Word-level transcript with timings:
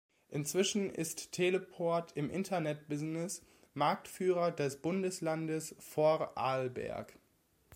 Inzwischen 0.29 0.89
ist 0.89 1.31
Teleport 1.31 2.13
im 2.13 2.31
Internet-Business 2.31 3.45
Marktführer 3.75 4.51
des 4.51 4.81
Bundeslandes 4.81 5.75
Vorarlberg. 5.77 7.19